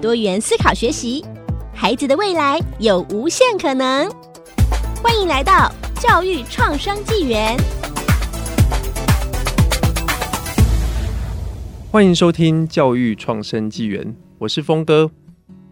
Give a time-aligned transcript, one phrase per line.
[0.00, 1.24] 多元思考学习，
[1.74, 4.08] 孩子的未来有无限可能。
[5.02, 7.56] 欢迎来到教育创生纪元。
[11.90, 15.10] 欢迎收听教育创生纪元，我是峰哥。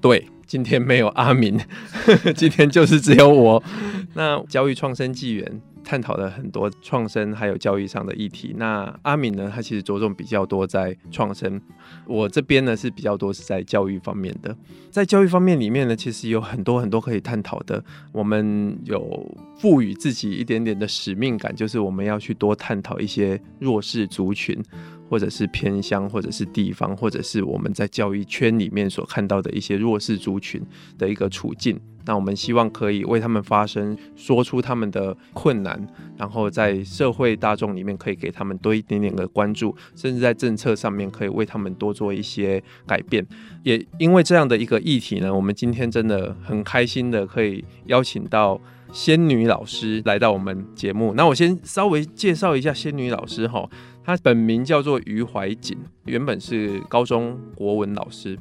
[0.00, 1.60] 对，今天没有阿明，
[2.34, 3.62] 今天就是只有我。
[4.14, 5.60] 那教育创生纪元。
[5.86, 8.52] 探讨了很多创生还有教育上的议题。
[8.58, 11.60] 那阿敏呢，他其实着重比较多在创生，
[12.08, 14.54] 我这边呢是比较多是在教育方面的。
[14.90, 17.82] 在教育方面里面呢，其实有很多很多可以探讨的。
[18.10, 24.60] 我们有赋予自己一点点的使命感，就是我们要去多探讨一些弱势族群，
[25.08, 30.62] 或者是偏乡，或者是地方，或者是我们在教育圈里面所看到的一些弱势族群
[30.98, 31.80] 的一个处境。
[32.08, 35.84] 那我们希望可以为他们发声，说出他们的困难，
[36.16, 43.26] 然后在社会大众里面可以给他们多一点点的关注，甚至在政策上面可以为他们多做一些改变。
[43.64, 48.60] 也因为这样的一个议题呢，我们今天真的很开心的可以邀请到
[48.92, 51.12] 仙女老师来到我们节目。
[51.16, 53.68] 那我先稍微介绍一下仙女老师哈，
[54.06, 58.38] 他本名叫做余怀瑾，原本是高中国文老师。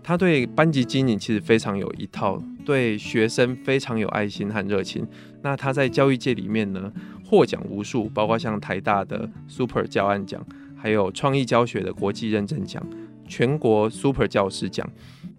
[0.00, 5.04] 他对班级经营其实非常有一套，对学生非常有爱心和热情。
[5.42, 6.92] 那他在教育界里面呢，
[7.24, 10.40] 获奖无数，包括像台大的 Super 教案奖，
[10.76, 12.80] 还有创意教学的国际认证奖，
[13.26, 14.88] 全国 Super 教师奖，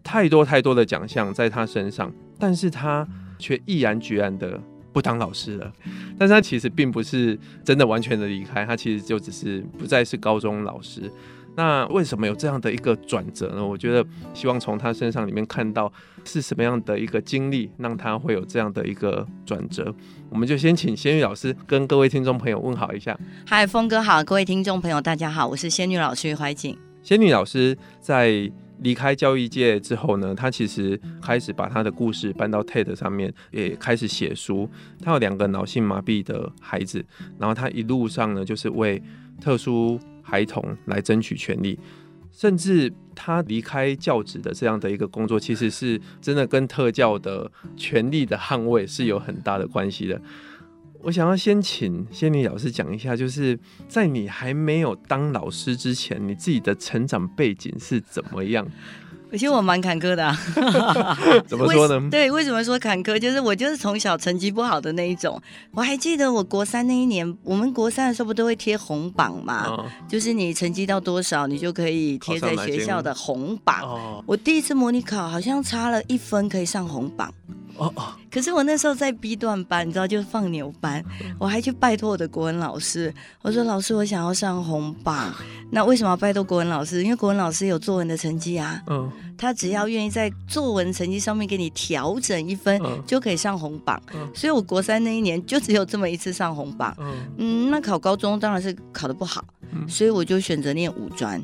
[0.04, 2.12] 太多太多的奖项在他身上。
[2.38, 3.08] 但是他
[3.40, 4.60] 却毅然决然的
[4.92, 5.72] 不当老师了。
[6.18, 11.12] 但是他其实并不是真的完全的离开，他其实就只是不再是高中老师。
[11.56, 13.64] 那为什么有这样的一个转折呢？
[13.64, 14.04] 我觉得
[14.34, 15.92] 希望从他身上里面看到
[16.26, 19.94] 是什么样的一个经历，让他会有这样的一个转折。
[20.32, 23.16] 我们就先请仙女老师跟各位听众朋友问好一下。
[23.46, 26.76] 嗨，峰哥好，各位听众朋友大家好，我是仙女老师余怀瑾。
[27.04, 34.70] 仙女老师在离开教育界之后呢，他其实开始把他的故事搬到 TED 上面，也开始写书。
[35.02, 37.04] 他有两个脑性麻痹的孩子，
[37.38, 39.02] 然后他一路上呢，就是为
[39.40, 41.80] 特殊孩童来争取权利，
[42.32, 50.20] 甚至他离开教职的这样的一个工作，其实是真的跟特教的权利的捍卫是有很大的关系的。
[51.04, 53.60] 我想要先请仙女老师讲一下，就是
[53.90, 58.66] 在你还没有当老师之前，你自己的成长背景是怎么样？
[59.34, 60.38] 其实我蛮坎坷的、啊，
[61.48, 62.00] 怎么说呢？
[62.12, 63.18] 对，为什么说坎坷？
[63.18, 65.42] 就是我就是从小成绩不好的那一种。
[65.72, 69.66] 我还记得我国三那一年，我们国三的时候不都会贴红榜嘛？
[69.66, 73.82] 哦、就是你成绩到多少，你就可以贴在学校的红榜。
[73.82, 77.34] 哦、我第一次模拟考好像差了一分可以上红榜。
[77.78, 81.04] 哦哦，可是我那时候在 B 段班，你知道，就是放牛班，
[81.40, 85.34] 我还去拜托我的国文老师，我说老师，我想要上红榜。
[85.72, 87.04] 那为什么要拜托国文老师？
[87.04, 94.00] 因为国文老师有作文的成绩啊，嗯，他只要愿意在作文成绩上面给你调整一分，就可以上红榜。
[94.36, 96.96] 所以我国三那一年就只有这么一次上红榜。
[97.38, 99.44] 嗯，那考高中当然是考的不好，
[99.88, 101.44] 所以我就选择念五专。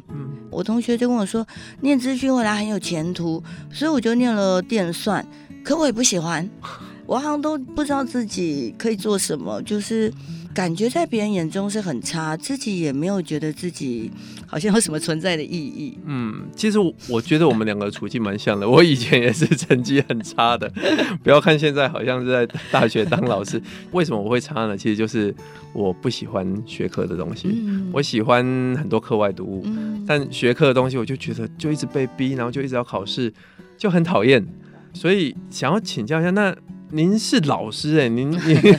[0.51, 1.45] 我同学就跟我说，
[1.81, 5.25] 念资讯未来很有前途，所以我就念了电算。
[5.63, 6.49] 可我也不喜欢，
[7.05, 10.11] 我好像都不知道自己可以做什么，就是
[10.53, 14.11] 感觉在别人眼中是很差，自己也没有觉得自己
[14.47, 15.97] 好像有什么存在的意义。
[16.05, 16.77] 嗯，其实
[17.07, 20.71] 我觉得我们两个处境蛮像的，我以前也是成绩很差的，
[21.23, 23.61] 不要看现在好像是在大学当老师，
[23.91, 24.75] 为什么我会差呢？
[24.75, 25.33] 其实就是
[25.73, 28.43] 我不喜欢学科的东西，嗯、我喜欢
[28.77, 33.31] 很多课外读物，嗯、但学科的东西我就觉得就一直被逼，然后就一直要考试，
[33.77, 34.45] 就很讨厌。
[34.93, 36.55] 所以想要请教一下，那
[36.91, 38.77] 您是老师哎、欸，您 您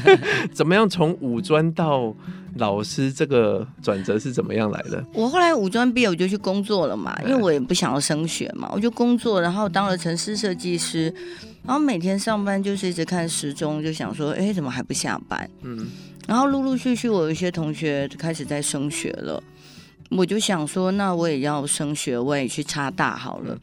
[0.53, 2.15] 怎么样从五专到
[2.57, 5.05] 老师这个转折是怎么样来的？
[5.15, 11.15] 我后来五专毕业我就去工作了嘛，因为我也不想要升学嘛，我就工作，然后当了城市设计师，
[11.65, 15.49] 然后每天上班就是一直看时钟，就想说，哎、欸，怎么还不下班？
[15.63, 15.87] 嗯，
[16.27, 19.41] 然后陆陆续续我有一些同学开始在升学了，
[20.11, 23.55] 我就想说，那我也要升学，我也去插大好了。
[23.55, 23.61] 嗯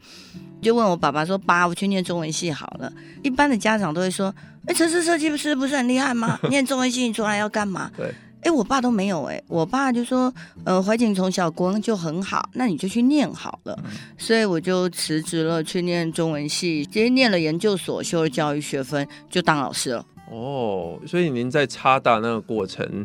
[0.60, 4.34] 就问我爸爸说：“爸，我去念中文系好了。”一般的家长都会说
[4.66, 6.38] ：“哎，城市设计师不是很厉害吗？
[6.50, 8.12] 念中文系你出来要干嘛？”对。
[8.40, 10.32] 哎，我爸都没有哎，我爸就说，
[10.64, 13.76] 呃，怀瑾从小国文就很好，那你就去念好了。
[13.84, 20.06] 嗯、所以我就辞职了，去念中文系，直接念了研究所，修了教育学分，就当老师了。
[20.30, 23.04] 哦，所以您在插大那个过程。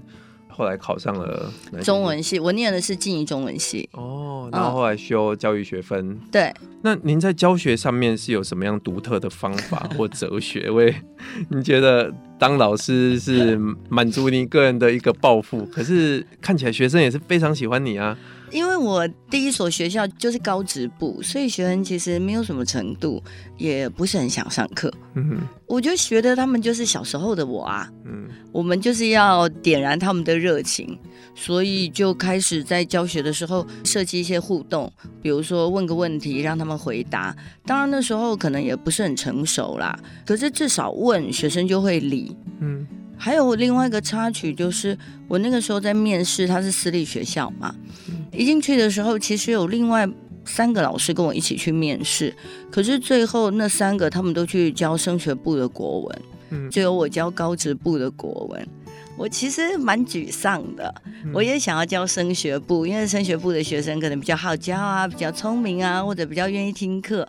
[0.54, 1.52] 后来考上了
[1.84, 3.90] 中文系，我念的是静宜中文系。
[3.94, 6.12] 哦，然后后来修教育学分。
[6.12, 6.54] 哦、对，
[6.84, 10.70] 那您在教学上面是有什么样独特的方法 或哲学？
[10.70, 10.94] 为
[11.50, 13.60] 你觉得当老师是
[13.90, 18.18] 满足你个人的一个抱负，可是看起来学生也是非常喜欢你啊。
[18.54, 23.22] 因为我第一所学校就是高职部，所以学生其实没有什么程度，
[23.58, 24.94] 也不是很想上课。
[25.16, 27.90] 嗯，我就觉得他们就是小时候的我啊。
[28.06, 30.98] 嗯，我们就是要点燃他们的热情，
[31.34, 34.92] 所以就开始在教学的时候设计一些互动，
[35.22, 37.36] 比如说问个问题让他们回答。
[37.66, 42.38] 当然那时候可能也不是很成熟啦，可是至少问学生就会理。
[42.60, 42.88] 嗯。
[43.24, 44.98] 还有另外一个插曲，就是
[45.30, 47.74] 我那个时候在面试，他是私立学校嘛，
[48.34, 50.06] 一进去的时候，其实有另外
[50.44, 52.36] 三个老师跟我一起去面试，
[52.70, 58.68] 可是最后那三个他们都去教升学部的国文，只有我教高职部的国文，
[59.18, 60.94] 我其实蛮沮丧的，
[61.34, 67.26] 我也想要教升学部，因为升学部的学生可能比较好教啊，比较聪明啊，或者比较愿意听课。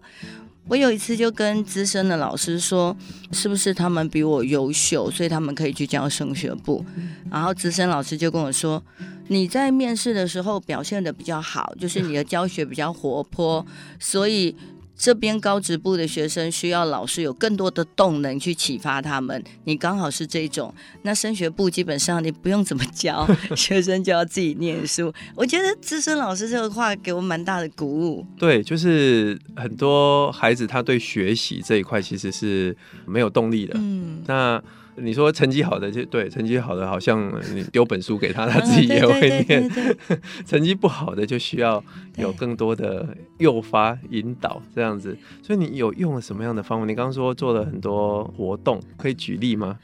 [0.68, 2.96] 我有一次就跟资深的老师说，
[3.32, 6.84] 是不是他们比我优秀，所以他们可以去教升学部？
[7.30, 8.82] 然后资深老师就跟我说，
[9.28, 13.64] 你在面试的时候表现的比较好，就是你的教学比较活泼，
[13.98, 14.54] 所以。
[14.96, 20.72] 这边高职部的学生需要老师有更多的动能去启发他们，你刚好是这种。
[21.02, 25.12] 那升学部基本上你不用怎么教， 学生就要自己念书。
[25.34, 28.26] 我觉得资深老师这个话给我蛮大的鼓舞。
[28.38, 33.74] 对，就是很多孩子他对学习这一块其实是没有动力的。
[33.76, 34.62] 嗯，那。
[34.96, 39.70] 你说成绩好的就对，成绩好的好像你丢本书给他， 他自己也会念。
[40.46, 41.82] 成绩不好的就需要
[42.16, 45.16] 有更多的诱发引导这样子。
[45.42, 46.86] 所以你有用了什么样的方法？
[46.86, 49.78] 你刚刚说做了很多活动，可以举例吗？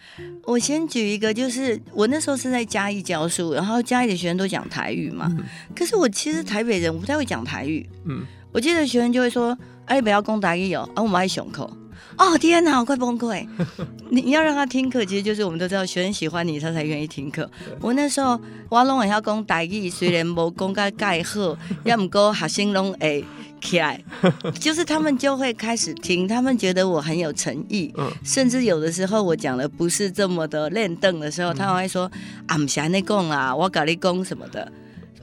[0.45, 5.27] 我先举一个，就是我那时候是在嘉义教书，然后嘉义的学生都讲台语嘛。
[5.39, 7.89] 嗯、可是我其实台北人，我不太会讲台语。
[8.05, 8.23] 嗯，
[8.53, 9.57] 我记得学生就会说
[9.87, 11.69] ：“哎，不要讲台语哦，啊，我们爱上课。”
[12.17, 13.47] 哦天哪，我快崩溃！
[14.11, 17.49] 你要让他听课，其实就是我们都知道，学生喜欢你，他才愿意听课。
[17.81, 18.39] 我那时候
[18.69, 23.25] 我拢会晓讲台语，虽然无讲个盖好，也唔过学生拢会
[23.63, 24.03] 起来，
[24.61, 32.11] 就是他们就会开始听，他们觉得我很有诚意，嗯、甚至有的时候我讲的不是这么的练凳的时候，他们会说
[32.47, 34.71] 啊，唔是你讲啊，我搞你讲什么的。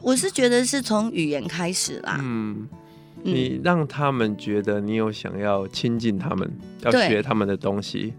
[0.01, 2.17] 我是觉得是从语言开始啦。
[2.23, 2.67] 嗯。
[3.23, 6.49] 你让他们觉得你有想要亲近他们，
[6.83, 8.13] 要学他们的东西，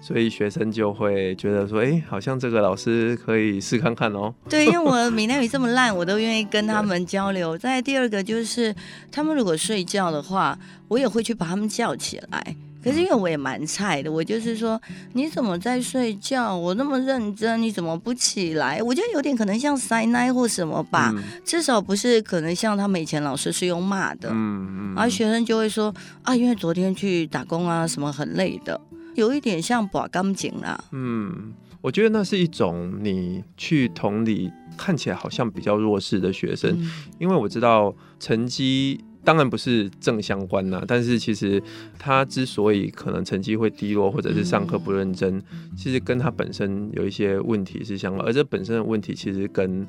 [0.00, 4.34] 所以学生就会觉得说：“哎、欸，好像这个老师可以试看看哦。
[4.48, 7.56] ”对，因为我 闽南语这么烂，我都愿意跟他们交流。
[7.56, 8.74] 再第二个就是，
[9.10, 10.58] 他们如果睡觉的话，
[10.88, 12.56] 我也会去把他们叫起来。
[12.84, 14.78] 可是因为我也蛮菜的，我就是说，
[15.14, 16.54] 你怎么在睡觉？
[16.54, 18.82] 我那么认真，你怎么不起来？
[18.82, 24.28] 我觉得有点可能像塞奶或什么吧，嗯、至少不是可能像他们以前老师是用骂的。
[24.30, 24.94] 嗯嗯。
[24.94, 28.78] 然后学生就会说啊，因为昨天去打工啊，什么很累的，
[29.14, 30.78] 有一点像把钢筋啦。
[30.92, 39.02] 嗯，我觉得那是一种你去同理看起来好像比较弱势的学生，嗯、因为我知道成绩。
[39.24, 41.62] 当然不是正相关呐，但是其实
[41.98, 45.42] 他之所以可能成绩会低落，或者是上课不认真，
[45.76, 49.86] 其实跟他本身有一些问题是相关，而这本身的问题其实跟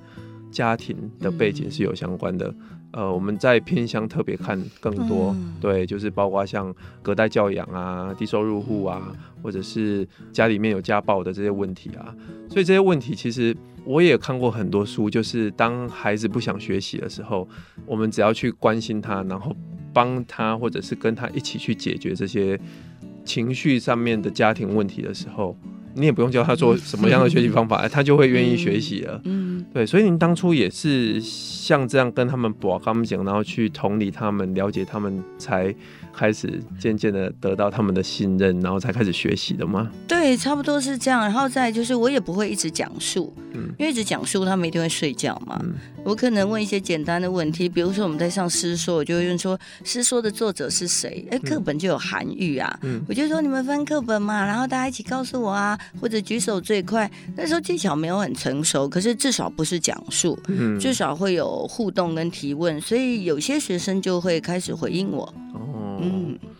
[0.50, 2.54] 家庭的背景是有相关的。
[2.92, 9.12] 呃，我们在偏乡特别看更多，对，就是包括像隔代教养啊、低收入户啊，
[9.44, 12.16] 或者是家里面有家暴的这些问题啊，
[12.50, 13.56] 所以这些问题其实。
[13.86, 17.48] 我也看过很多书，就是当孩子不想学习的时候，
[17.86, 19.56] 我们只要去关心他，然后
[19.94, 22.60] 帮他，或者是跟他一起去解决这些
[23.24, 25.56] 情绪上面的家庭问题的时候，
[25.94, 29.22] 你也不用教他做什么样的学习方法， 他就会愿意学习了。
[29.26, 35.74] 嗯，对，所以您当初也是像这样跟他们把他们讲，然后去同理他们，了解他们才。
[36.16, 39.90] 开始渐渐的得到他们的信任，然后才开始学习的吗？
[40.08, 41.22] 对，差不多是这样。
[41.22, 45.60] 然后再就是，我也不会一直讲述，嗯，因为一直讲述，他们一定会睡觉嘛。
[45.64, 51.26] 嗯，我可能问一些简单的问题，比如说我们在上诗说，我就会问说，诗说的作者是谁？
[51.32, 57.10] 哎，课本就有韩愈啊，嗯，我就说你们翻课本嘛，然后大家一起告诉我啊，或者举手最快。
[57.36, 65.34] 那时候技巧没有很成熟，可是至少不是讲述，嗯，至少会有互动跟提问，所以有些学生就会开始回应我。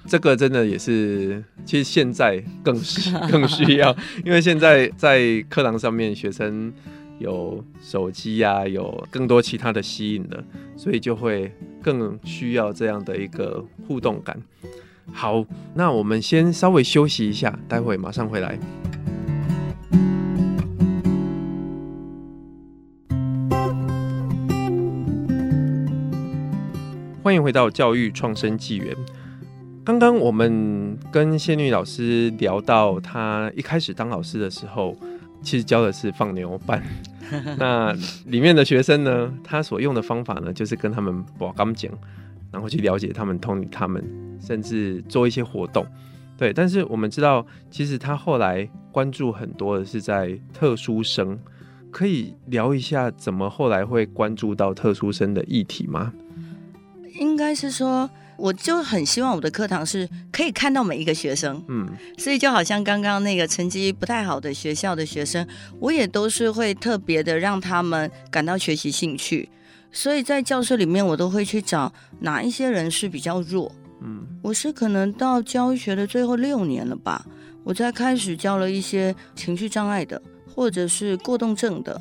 [0.06, 6.72] 嗯，这个真的也是，其实现在更是 更需要，因为现在在课堂上面，学生
[7.20, 10.44] 有手机呀，有更多其他的吸引的，
[10.78, 14.40] 所以就会更需要这样的一个互动感。
[15.12, 18.60] 好，那我们先稍微休息一下，待会马上回来。
[27.24, 28.96] 欢迎回到教育创生纪元。
[29.86, 34.98] 刚刚我们跟仙女老师聊到，她一开始当老师的时候，
[35.44, 36.82] 其实教的是放牛班。
[37.60, 41.92] 那里面的学生呢，他所用的方法呢，就是跟他们把钢讲，
[42.52, 44.04] 然后去了解他们、通理他们，
[44.42, 45.86] 甚至做一些活动。
[46.36, 51.38] 对，但是我们知道，其实他后来关注很多的是在特殊生，
[51.92, 56.12] 可以聊一下怎么后来会关注到特殊生的议题吗？
[57.20, 58.10] 应该是说。
[58.38, 61.88] 我就很希望我的课堂是可以看到每一个学生，嗯，
[62.18, 65.48] 所以就好像刚刚那个成绩不太好的学校的学生，
[65.80, 69.50] 我也都是会特别的让他们感到学习兴趣，
[69.92, 77.26] 所以在教室里面我都会去找哪一些人是比较弱，嗯，我是可能到教学的最后六年了吧，
[77.64, 80.22] 我才开始教了一些情绪障碍的
[80.54, 82.00] 或者是过动症的。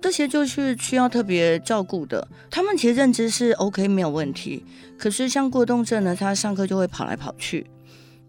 [0.00, 4.64] 这些就是需要特别照顾的，他们其实认知是 OK 没有问题，
[4.98, 7.66] 可是像过动症呢，他上课就会跑来跑去。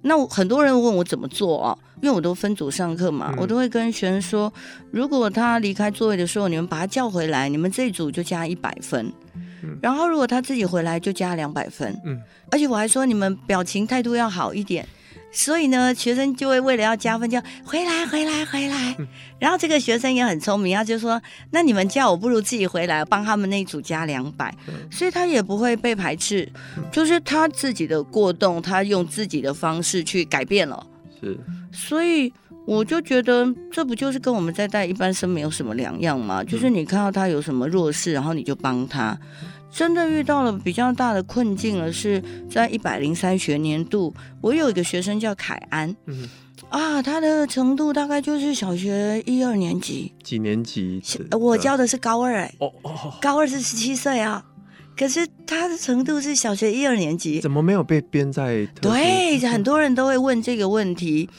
[0.02, 1.78] 那很多人问我怎么做啊？
[2.02, 4.54] 因为我都分组上课嘛，我都会跟学生说，
[4.92, 9.12] 如果他离开座位的时候，你们把他叫回来，你们这一组就加一百分。
[9.82, 12.00] 然后如果他自己回来，就加两百分。
[12.06, 12.22] 嗯，
[12.52, 14.88] 而且我还说，你们表情态度要好一点。
[15.36, 18.96] 所以呢，学生就会为了要加分，就回来回来回来。
[19.38, 24.56] 然后这个学生也很聪明，他就说：“那你们叫我不如自己回来，帮他们那一组加两百。”
[24.90, 26.50] 所以他也不会被排斥，
[26.90, 30.88] 就是他自己的过动，他用自己的方式去改变了。
[31.20, 31.38] 是，
[31.72, 32.32] 所以
[32.66, 36.42] 我就觉得这不就是跟我们在带一般生没有什么两样吗？
[36.42, 39.18] 就是你看到他有什么弱势，然后你就帮他。
[39.72, 46.30] 真的遇到了比较大的困境了，是在一百零三学年度，我有一个学生叫凯安，嗯，
[46.70, 51.02] 啊，他的程度大概就是小学一二年级，几年级？
[51.32, 54.46] 我教的是高二，哎，哦哦，高二是十七岁啊，
[54.98, 58.66] 可是他的程度是小学一二年级，怎么没有被编在？
[58.80, 61.30] 对，很多人都会问这个问题。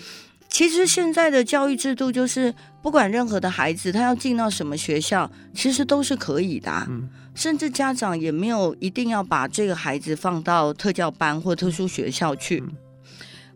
[0.57, 7.11] 其实现在的教育制度就是，不管任何的孩子，他要进到什么学校，其实都是可以的，嗯。
[7.35, 12.65] 甚至家长也没有一定要把这个孩子放到特教班或特殊学校去。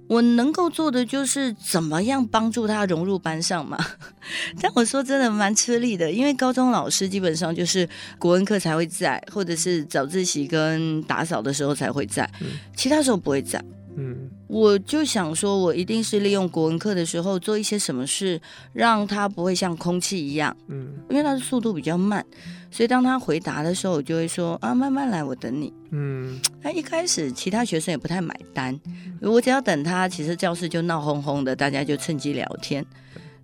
[0.08, 3.78] 我能够做的就是怎么样帮助他融入班上嘛。
[4.60, 7.88] 但我说真的蛮吃力的，因为高中老师基本上就是
[8.18, 12.30] 国文课才会在，或者是早自习跟打扫的时候才会在，
[12.76, 13.64] 其他时候不会在。
[13.96, 18.40] 嗯，我就想说，我一定是利用国文课的时候做一些什么事，
[18.72, 20.56] 让他不会像空气一样。
[20.68, 22.24] 嗯，因为他的速度比较慢。
[22.70, 25.72] 所以当他回答的时候，我就会说啊，慢慢来，我等你。
[25.90, 28.78] 嗯，那一开始其他学生也不太买单，
[29.20, 32.86] 我只要等他，其实教室就闹哄哄的，大家就趁机聊天。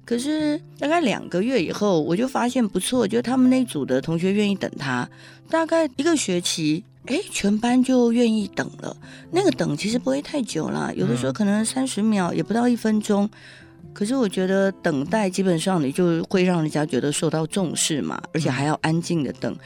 [0.04, 5.10] 可是大概两个月以后，我就发现不错，就他们那组的同学愿意等他，
[5.50, 8.96] 大概一个学期，哎，全班就愿意等了。
[9.30, 13.28] 那个等其实不会太久啦，有的时候可能三十秒，也不到一分钟。
[13.92, 19.56] 可是我觉得等待基本上你就会让人家觉得受到重视嘛，而且还要安静的等。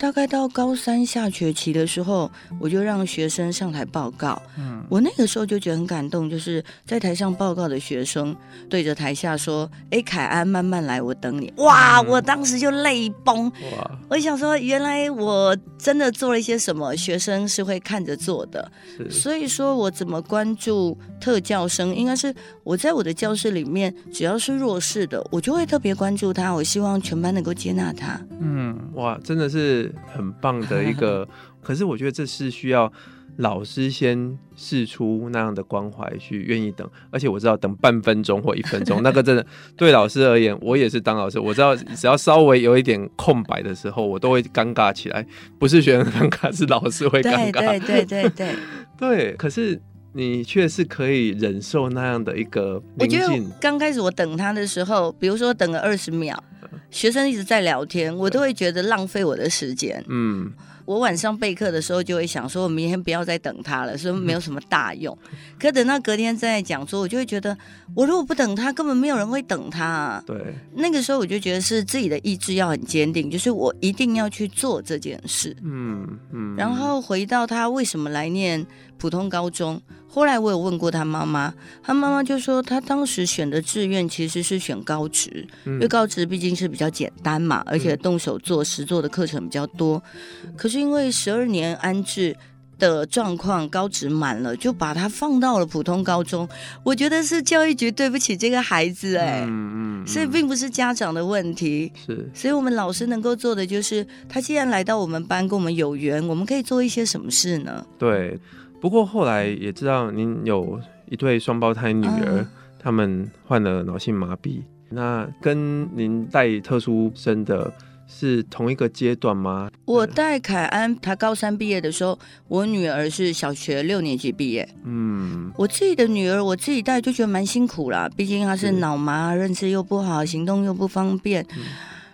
[0.00, 4.40] 大概到高三下学期的时候，我就让学生上台报告。
[4.56, 8.34] 嗯，我那个时候就觉得很感动，就是在台上报告的学生
[8.70, 13.44] 对着台下说：“哎，凯安，慢慢来，我等你。”哇，我当时就泪崩。
[13.76, 18.72] 哇，我想说，原来我真的做了一些什么，学生是会看着做的。
[18.96, 26.50] 是，所以说我怎么关注特教生，应该是我在我的教室里面，只要是弱势的，我就会特别关注他。
[26.50, 28.18] 我希望全班能够接纳他。
[28.40, 29.89] 嗯，哇，真的是。
[30.06, 31.26] 很棒的一个，
[31.62, 32.92] 可是我觉得这是需要
[33.36, 36.88] 老师先试出那样的关怀，去愿意等。
[37.10, 45.26] 而且我知道等半分钟或一分钟，那个真的对老师而言，我也是当老师，我知道只要稍微有一点空白的时候，我都会尴尬起来。
[45.58, 47.78] 不是学生尴尬，是老师会尴尬。
[47.78, 48.54] 对对对对对
[48.98, 49.32] 对。
[49.36, 49.80] 可是
[50.12, 53.20] 你却是可以忍受那样的一个宁静。
[53.20, 56.42] 我觉得刚开始我等他的时候，比如说等了二十秒。
[56.90, 60.04] 学生一直在聊天，我都会觉得浪费我的时间。
[60.08, 60.52] 嗯，
[60.84, 65.16] 我晚上备课的时候就会想说，我明天不要再等他了，说没有什么大用。
[65.30, 67.56] 嗯、可等到隔天再讲说，我就会觉得，
[67.94, 70.24] 我如果不等他，根本没有人会等他啊。
[70.26, 70.36] 对，
[70.74, 75.56] 那个时候我就觉得是自己的意志要很坚定，就是我一定要去做这件事。
[75.62, 76.56] 嗯嗯。
[76.56, 78.66] 然后回到他为什么来念
[78.98, 79.80] 普通高中，
[80.12, 90.02] 后来我有问过他妈妈，他妈妈就说他当时选的志愿其实是选高职，嗯、因为高职毕竟是比较简单嘛，而且动手做实做的课程比较多。
[90.44, 92.36] 嗯、可是因为十二年安置
[92.76, 96.48] 的状况，高职满了，就把他放到了普通高中。
[96.82, 107.86] 我觉得是教育局对不起这个孩子、欸，哎、嗯，嗯嗯，所以并不是家长的问题，是，所以我们老师能够做的就是，他既然来到我们班跟我们有缘，我们可以做一些什么事呢？
[107.96, 108.36] 对。
[108.80, 114.62] 不过后来也知道您有一对双胞胎女儿，嗯、他们患了脑性麻痹。
[114.88, 117.72] 那跟您带特殊生的
[118.08, 119.70] 是同一个阶段吗？
[119.84, 122.18] 我带凯安，他高三毕业的时候，
[122.48, 124.68] 我女儿是小学六年级毕业。
[124.82, 131.62] 嗯，我自己的女儿我自己带就觉得蛮辛苦啦，毕竟她是脑麻，认知又不好，行动又不方便，嗯、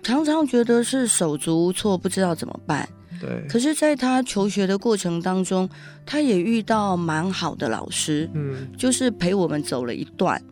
[0.02, 2.87] 常常觉得是手足无措，不知道怎么办。
[3.20, 5.68] 对，可是，在他求学的过程当中，
[6.04, 10.42] 他也遇到蛮好的老师，嗯，就是陪我们走了一段。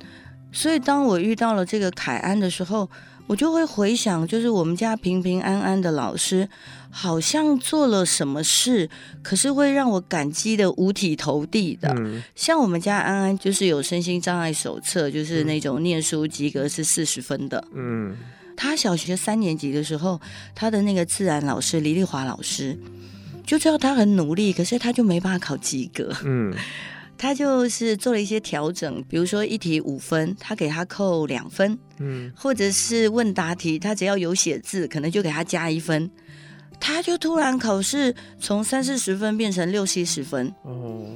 [0.52, 2.88] 所以，当我遇到了这个凯安的时候，
[3.26, 6.48] 我就会回想，就是我们家平平安安的老师，
[6.90, 8.88] 好像做了什么事，
[9.22, 11.92] 可是会让我感激的五体投地的。
[11.98, 18.16] 嗯，像我们家安安，就是有身心障碍手册，就是那种念书及格是四十分的，嗯。
[18.56, 20.20] 他小学三年级的时候，
[20.54, 22.78] 他的那个自然老师李丽华老师
[23.44, 26.12] 就知道他很努力，可是他就没办法考及格。
[26.24, 26.54] 嗯，
[27.18, 31.78] 他就是做了一些调整，比如说一题五分，他给他扣两分。
[31.98, 36.10] 嗯，或者是问答题，他只要有写字，可能就给他加一分。
[36.80, 40.52] 他就突然考试从三四十分变成六七十分。
[40.62, 41.06] 哦。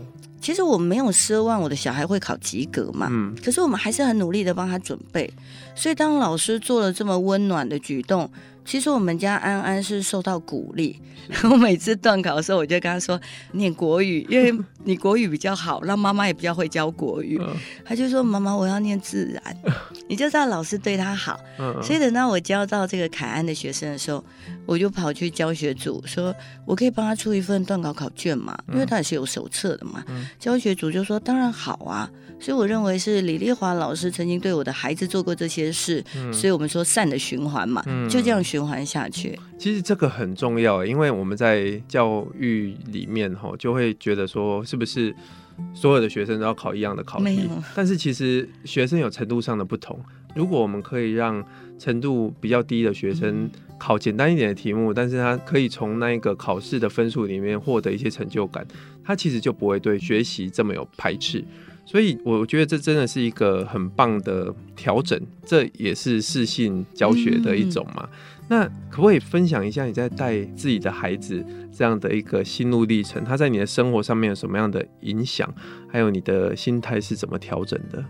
[0.40, 5.30] 其实我没有奢望我的小孩会考及格嘛，嗯，可是我们还是很努力的帮他准备，
[5.75, 8.30] 所以当老师做了这么温暖的举动。
[8.64, 11.00] 其实我们家安安是受到鼓励，
[11.50, 13.18] 我每次段考的时候，我就跟他说
[13.52, 14.54] 念国语，因为
[14.85, 17.40] 你国语比较好，让妈妈也比较会教国语。
[17.83, 19.57] 他就说妈妈我要念自然，
[20.07, 21.40] 你就知道老师对他好。
[21.83, 24.23] 所以等到我教到这个凯安的学生的时候，
[24.66, 26.35] 我就跑去教学组说，
[26.66, 30.04] 我可以帮他出一份段考考卷嘛，因为他也是有手册的嘛。
[30.39, 32.11] 教学组就说当然好啊。
[32.41, 39.37] 所以我认为是李丽华老师曾经对我的孩子做过这些事，嗯、所以我们说善的循环嘛，嗯、就这样循环下去。
[39.59, 45.12] 其实这个很重要，因为我们在教育里面哈，就会觉得说是不是
[45.75, 47.51] 所有的学生都要考一样的考题？
[47.75, 49.99] 但是其实学生有程度上的不同。
[50.35, 51.45] 如果我们可以让
[51.79, 58.67] 程度比较低的学生考简单一点的题目，嗯、但是他可以从那一个考试的分数里面获得一些成就感，
[59.05, 61.45] 他其实就不会对学习这么有排斥。
[61.87, 68.07] 所以我觉得这真的是一个很棒的调整，这也是适性教学的一种嘛。
[68.12, 73.25] 嗯、那可不可以分享一下你在带自己的孩子这样的一个心路历程？
[73.25, 75.51] 他在你的生活上面有什么样的影响？
[75.88, 78.05] 还有你的心态是怎么调整的？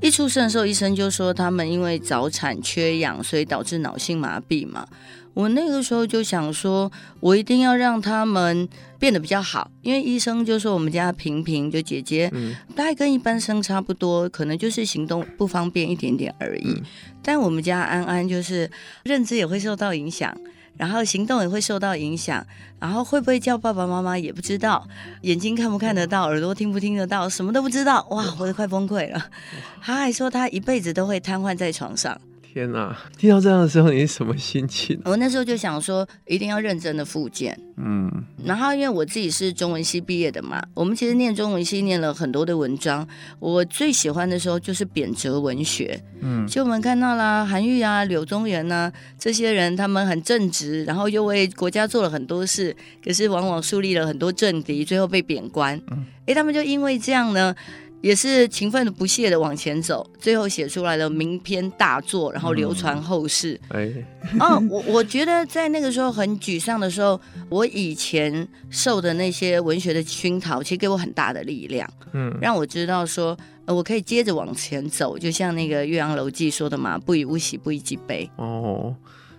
[0.00, 4.86] 一出生的时候，医生就说他们因为早产缺氧，所以导致脑性麻痹嘛。
[5.34, 8.66] 我那个时候就想说，我一定要让他们
[8.98, 16.68] 变得比较好，因为医生就说我们家平平就姐姐，嗯，大概跟一般生差不多，可能就是行动不方便一点点而已。
[16.68, 16.82] 嗯，
[17.22, 18.70] 但我们家安安就是
[19.02, 20.34] 认知也会受到影响，
[20.76, 22.46] 然后行动也会受到影响，
[22.78, 24.86] 然后会不会叫爸爸妈妈也不知道，
[25.22, 29.26] 眼睛看不看得到，耳朵听不听得到，什么都不知道，哇，我都快崩溃了。
[29.80, 32.20] 他还说他一辈子都会瘫痪在床上。
[32.56, 32.96] 天哪！
[33.18, 34.98] 听到这样的时候，你是什么心情？
[35.04, 37.54] 我那时候就想说，一定要认真的复健。
[37.76, 38.10] 嗯，
[38.42, 43.06] 然后因为我自己是中文系毕业的嘛，我们其实念中文系念了很多的文章。
[43.40, 46.02] 我最喜欢的时候就是贬谪文学。
[46.22, 55.78] 嗯，就我们看到啦韩愈啊、柳宗元啊这些人，他们很正直，然后又为国家做了很多事，可是往往树立了很多政敌，最后被贬官。
[55.90, 57.54] 嗯，哎，他们就因为这样呢。
[58.06, 63.60] 也是勤奋的不懈的往前走，最后写出来了名篇大作，然后流传后世。
[63.70, 63.92] 哎、
[64.32, 78.30] 嗯，哦，我我觉得在那个时候很沮丧的时候，我以前受的那些文学的熏陶，其实给我很大的力量，嗯，让我知道说，呃，我可以接着往前走，就像那个《岳阳楼记》说的嘛，“不以物喜，不以己悲”。
[78.38, 78.94] 哦。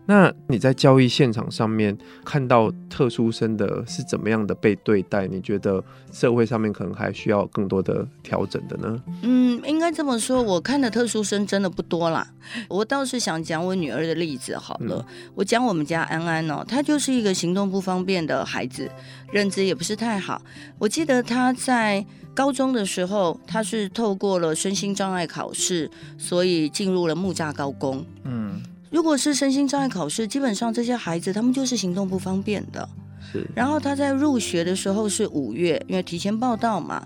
[0.07, 5.27] 那你在教育现场上面看到特殊生的是怎么样的被对待？
[5.27, 9.03] 你觉得社会上面可能还需要更多的调整的呢？
[9.21, 12.25] 嗯，应该这么说，我看的特殊生真的不多啦。
[12.69, 15.05] 我倒是想讲我女儿的例子好了。
[15.05, 18.89] 嗯、我讲我们家安安哦，她就是一个行动不方便的孩子，
[19.33, 20.41] 认知也不是太好。
[20.79, 28.05] 我记得她在高中的时候，她是透过了身心障碍考试，所以进入了木栅高工。
[28.23, 28.63] 嗯。
[28.89, 32.87] 如果是身心障碍考试，基本上这些孩子他们就是行动不方便的。
[33.31, 33.45] 是。
[33.55, 37.05] 然后他在入学的时候是五月，因为提前报到嘛。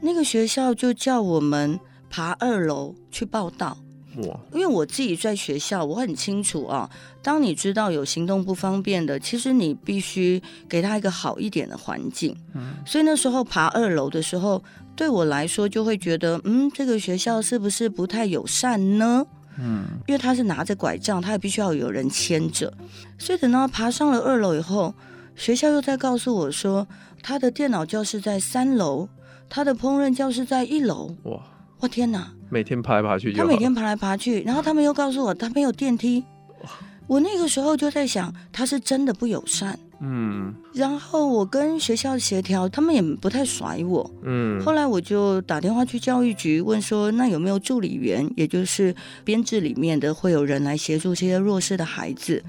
[0.00, 1.78] 那个学校就叫我们
[2.10, 3.76] 爬二楼去报到。
[4.28, 4.38] 哇！
[4.52, 6.88] 因为我自己在学校，我很清楚啊。
[7.20, 12.36] 当你知道有行动不方便的，其实你必须给他一个好一点的环境。
[12.54, 14.62] 嗯，所以那时候爬二楼的时候，
[14.94, 19.26] 对我来说就会觉得，嗯，这个学校是不是不太友善呢？
[19.58, 22.72] 嗯，因为他是拿着拐杖，他也必须要有人牵着。
[23.18, 24.94] 所以等到爬上了二楼以后，
[25.36, 26.86] 学校又在告诉我说，
[27.22, 29.08] 他的电脑教室在三楼，
[29.48, 31.16] 他的烹饪教室在一楼。
[31.24, 31.40] 哇！
[31.80, 32.32] 我天哪！
[32.50, 36.24] 每天爬来爬去，他每天爬来爬去，然后他们又告诉我他没有电梯。
[37.06, 39.78] 我那个时候就在想，他是真的不友善。
[40.04, 40.54] 嗯。
[40.74, 44.08] 然后我跟学校协调，他们也不太甩我。
[44.22, 44.60] 嗯。
[44.62, 52.42] 后来我就打电话去教育局问说，那有没有助理员，也就是编制里面的，会有人来协助这些弱势的孩子？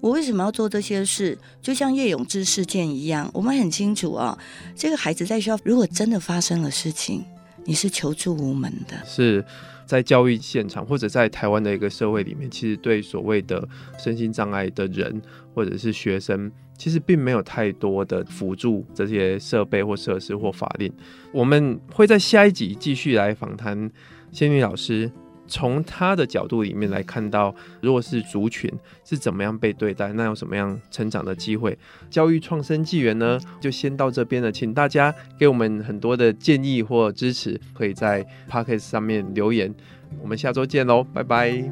[0.00, 1.36] 我为什么要做这些事？
[1.60, 4.38] 就像叶永志事件一样，我们很清楚啊，
[4.74, 7.24] 这个孩子在学校如果真的发生了事情。
[7.66, 9.44] 你是求助无门的，是
[9.90, 15.20] 在教育现场或者在台湾的一个社会里面，其实对所谓的身心障碍的人
[15.52, 16.48] 或者是学生，
[16.78, 20.92] 其实并没有太多的辅助这些设备或设施或法令。
[21.32, 23.90] 我们会在下一集继续来访谈
[24.30, 25.10] 仙女老师。
[25.50, 28.72] 从他的角度里面来看到弱势族群
[29.04, 31.76] 是怎么样被对待，那有什么样成长的机会？
[32.08, 39.74] 教育创生纪元呢，就先到这边了，请大家给我们很多的建议或支持，可以在 Podcast 上面留言。
[40.22, 41.62] 我们下周见喽，拜拜。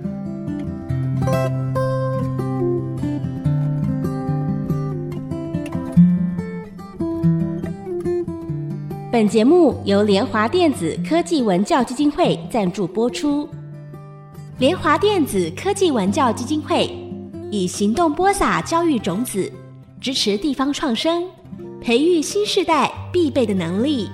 [9.10, 13.48] 本节目由联华电子科技文教基金会赞助播出。
[14.59, 16.90] 联华电子科技文教基金会
[17.49, 19.53] 以行动播撒教育种子，
[20.01, 21.23] 支持地方创生，
[21.81, 24.09] 培育新时代必备的能力。